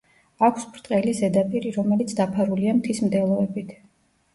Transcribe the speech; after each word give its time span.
აქვს 0.47 0.65
ბრტყელი 0.69 1.13
ზედაპირი, 1.21 1.75
რომელიც 1.77 2.19
დაფარულია 2.23 2.77
მთის 2.83 3.07
მდელოებით. 3.09 3.81